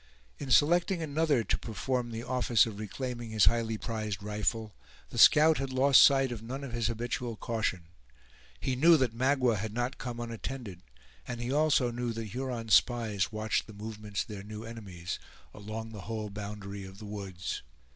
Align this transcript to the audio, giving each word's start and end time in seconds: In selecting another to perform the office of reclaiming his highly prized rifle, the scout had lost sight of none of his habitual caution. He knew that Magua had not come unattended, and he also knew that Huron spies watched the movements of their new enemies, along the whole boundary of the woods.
In 0.39 0.49
selecting 0.49 1.03
another 1.03 1.43
to 1.43 1.57
perform 1.59 2.09
the 2.09 2.23
office 2.23 2.65
of 2.65 2.79
reclaiming 2.79 3.29
his 3.29 3.45
highly 3.45 3.77
prized 3.77 4.23
rifle, 4.23 4.73
the 5.11 5.19
scout 5.19 5.59
had 5.59 5.71
lost 5.71 6.01
sight 6.01 6.31
of 6.31 6.41
none 6.41 6.63
of 6.63 6.71
his 6.73 6.87
habitual 6.87 7.35
caution. 7.35 7.83
He 8.59 8.75
knew 8.75 8.97
that 8.97 9.13
Magua 9.15 9.57
had 9.57 9.73
not 9.73 9.99
come 9.99 10.19
unattended, 10.19 10.81
and 11.27 11.39
he 11.39 11.51
also 11.53 11.91
knew 11.91 12.13
that 12.13 12.25
Huron 12.29 12.69
spies 12.69 13.31
watched 13.31 13.67
the 13.67 13.73
movements 13.73 14.23
of 14.23 14.29
their 14.29 14.41
new 14.41 14.63
enemies, 14.63 15.19
along 15.53 15.91
the 15.91 16.01
whole 16.01 16.31
boundary 16.31 16.83
of 16.83 16.97
the 16.97 17.05
woods. 17.05 17.61